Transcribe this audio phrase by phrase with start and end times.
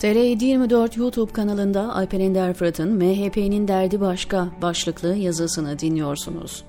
[0.00, 6.64] TR724 YouTube kanalında Alper Ender Fırat'ın MHP'nin derdi başka başlıklı yazısını dinliyorsunuz.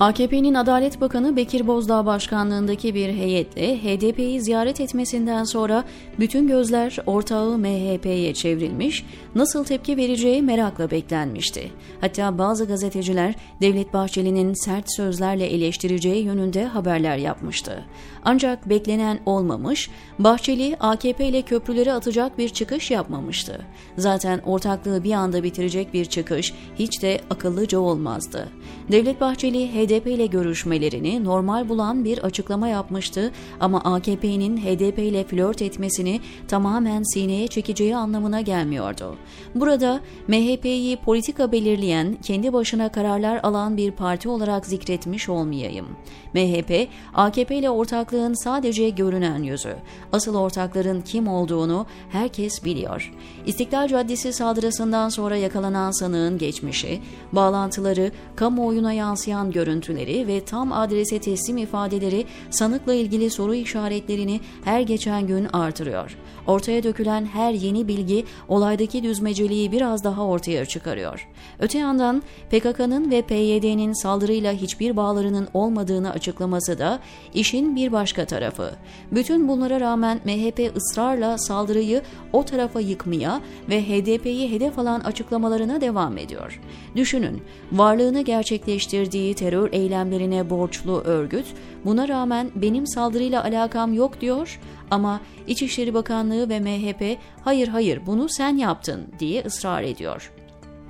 [0.00, 5.84] AKP'nin Adalet Bakanı Bekir Bozdağ başkanlığındaki bir heyetle HDP'yi ziyaret etmesinden sonra
[6.18, 9.04] bütün gözler ortağı MHP'ye çevrilmiş,
[9.34, 11.70] nasıl tepki vereceği merakla beklenmişti.
[12.00, 17.84] Hatta bazı gazeteciler Devlet Bahçeli'nin sert sözlerle eleştireceği yönünde haberler yapmıştı.
[18.24, 23.60] Ancak beklenen olmamış, Bahçeli AKP ile köprüleri atacak bir çıkış yapmamıştı.
[23.96, 28.48] Zaten ortaklığı bir anda bitirecek bir çıkış hiç de akıllıca olmazdı.
[28.92, 35.62] Devlet Bahçeli HDP ile görüşmelerini normal bulan bir açıklama yapmıştı ama AKP'nin HDP ile flört
[35.62, 39.16] etmesini tamamen sineye çekeceği anlamına gelmiyordu.
[39.54, 45.86] Burada MHP'yi politika belirleyen, kendi başına kararlar alan bir parti olarak zikretmiş olmayayım.
[46.34, 49.76] MHP, AKP ile ortaklığın sadece görünen yüzü.
[50.12, 53.12] Asıl ortakların kim olduğunu herkes biliyor.
[53.46, 57.00] İstiklal Caddesi saldırısından sonra yakalanan sanığın geçmişi,
[57.32, 59.50] bağlantıları, kamuoyuna yansıyan
[59.80, 66.16] görüntüleri ve tam adrese teslim ifadeleri sanıkla ilgili soru işaretlerini her geçen gün artırıyor.
[66.46, 71.28] Ortaya dökülen her yeni bilgi olaydaki düzmeceliği biraz daha ortaya çıkarıyor.
[71.58, 77.00] Öte yandan PKK'nın ve PYD'nin saldırıyla hiçbir bağlarının olmadığını açıklaması da
[77.34, 78.70] işin bir başka tarafı.
[79.12, 86.18] Bütün bunlara rağmen MHP ısrarla saldırıyı o tarafa yıkmaya ve HDP'yi hedef alan açıklamalarına devam
[86.18, 86.60] ediyor.
[86.96, 91.46] Düşünün, varlığını gerçekleştirdiği terör eylemlerine borçlu örgüt,
[91.84, 98.28] buna rağmen benim saldırıyla alakam yok diyor ama İçişleri Bakanlığı ve MHP hayır hayır bunu
[98.28, 100.32] sen yaptın diye ısrar ediyor.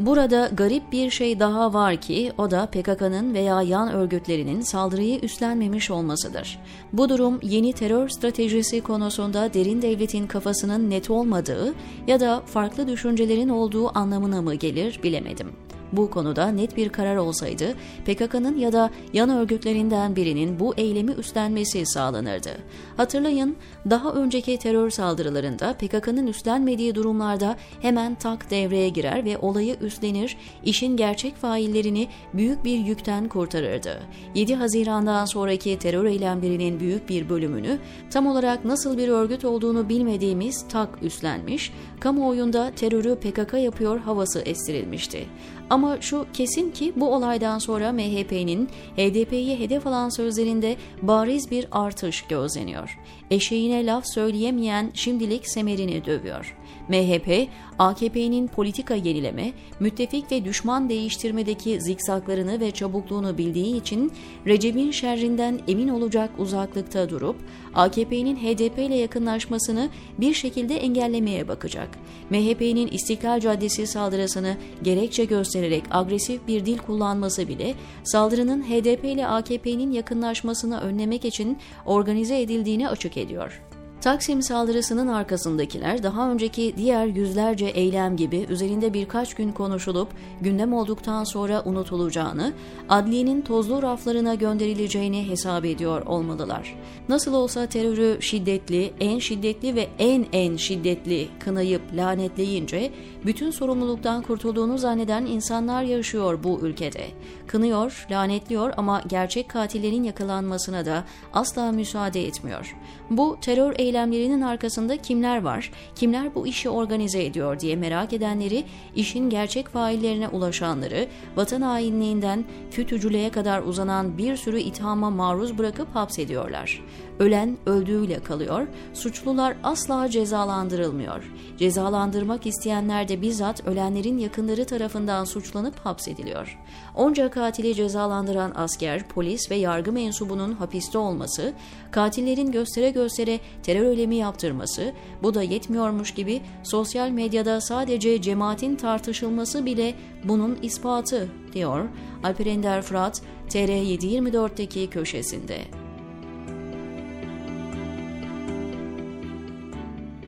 [0.00, 5.90] Burada garip bir şey daha var ki o da PKK'nın veya yan örgütlerinin saldırıyı üstlenmemiş
[5.90, 6.58] olmasıdır.
[6.92, 11.74] Bu durum yeni terör stratejisi konusunda derin devletin kafasının net olmadığı
[12.06, 15.52] ya da farklı düşüncelerin olduğu anlamına mı gelir bilemedim.
[15.92, 17.74] Bu konuda net bir karar olsaydı
[18.04, 22.50] PKK'nın ya da yan örgütlerinden birinin bu eylemi üstlenmesi sağlanırdı.
[22.96, 23.56] Hatırlayın
[23.90, 30.96] daha önceki terör saldırılarında PKK'nın üstlenmediği durumlarda hemen tak devreye girer ve olayı üstlenir, işin
[30.96, 34.00] gerçek faillerini büyük bir yükten kurtarırdı.
[34.34, 37.78] 7 Haziran'dan sonraki terör eylemlerinin büyük bir bölümünü
[38.10, 45.26] tam olarak nasıl bir örgüt olduğunu bilmediğimiz tak üstlenmiş, kamuoyunda terörü PKK yapıyor havası estirilmişti.
[45.70, 52.22] Ama şu kesin ki bu olaydan sonra MHP'nin HDP'yi hedef alan sözlerinde bariz bir artış
[52.22, 52.98] gözleniyor.
[53.30, 56.56] Eşeğine laf söyleyemeyen şimdilik semerini dövüyor.
[56.88, 57.48] MHP,
[57.78, 64.12] AKP'nin politika yenileme, müttefik ve düşman değiştirmedeki zikzaklarını ve çabukluğunu bildiği için
[64.46, 67.36] Recep'in şerrinden emin olacak uzaklıkta durup
[67.74, 69.88] AKP'nin HDP ile yakınlaşmasını
[70.18, 71.88] bir şekilde engellemeye bakacak.
[72.30, 75.59] MHP'nin İstiklal Caddesi saldırısını gerekçe göstererek
[75.90, 83.16] agresif bir dil kullanması bile saldırının HDP ile AKP'nin yakınlaşmasını önlemek için organize edildiğini açık
[83.16, 83.69] ediyor.
[84.00, 90.08] Taksim saldırısının arkasındakiler daha önceki diğer yüzlerce eylem gibi üzerinde birkaç gün konuşulup
[90.40, 92.52] gündem olduktan sonra unutulacağını,
[92.88, 96.76] adliyenin tozlu raflarına gönderileceğini hesap ediyor olmalılar.
[97.08, 102.90] Nasıl olsa terörü şiddetli, en şiddetli ve en en şiddetli kınayıp lanetleyince
[103.26, 107.04] bütün sorumluluktan kurtulduğunu zanneden insanlar yaşıyor bu ülkede.
[107.46, 112.76] Kınıyor, lanetliyor ama gerçek katillerin yakalanmasına da asla müsaade etmiyor.
[113.10, 118.64] Bu terör eylemlerinin arkasında kimler var, kimler bu işi organize ediyor diye merak edenleri,
[118.94, 126.84] işin gerçek faillerine ulaşanları, vatan hainliğinden fütücülüğe kadar uzanan bir sürü ithama maruz bırakıp hapsediyorlar.
[127.18, 131.32] Ölen öldüğüyle kalıyor, suçlular asla cezalandırılmıyor.
[131.58, 136.58] Cezalandırmak isteyenler de bizzat ölenlerin yakınları tarafından suçlanıp hapsediliyor.
[136.94, 141.52] Onca katili cezalandıran asker, polis ve yargı mensubunun hapiste olması,
[141.90, 144.92] katillerin göstere göstere terör eylemi yaptırması,
[145.22, 149.94] bu da yetmiyormuş gibi sosyal medyada sadece cemaatin tartışılması bile
[150.24, 151.88] bunun ispatı, diyor
[152.22, 155.79] Alper Ender Fırat, TR724'teki köşesinde.